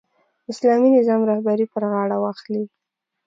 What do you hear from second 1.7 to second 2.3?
پر غاړه